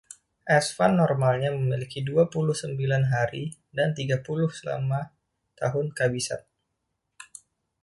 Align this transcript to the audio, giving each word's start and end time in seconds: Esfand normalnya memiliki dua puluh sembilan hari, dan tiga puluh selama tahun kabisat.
Esfand 0.57 0.95
normalnya 1.01 1.49
memiliki 1.57 1.99
dua 2.09 2.23
puluh 2.33 2.55
sembilan 2.61 3.03
hari, 3.13 3.43
dan 3.77 3.89
tiga 3.97 4.17
puluh 4.27 4.49
selama 4.59 4.99
tahun 5.59 5.87
kabisat. 5.97 6.41